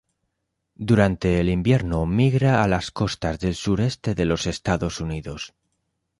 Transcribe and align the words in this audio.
Durante 0.89 1.39
el 1.39 1.47
invierno 1.47 2.07
migra 2.07 2.63
a 2.63 2.67
las 2.67 2.89
costas 2.89 3.39
del 3.39 3.53
sureste 3.53 4.15
de 4.15 4.25
los 4.25 4.47
Estados 4.47 4.99
Unidos. 4.99 5.53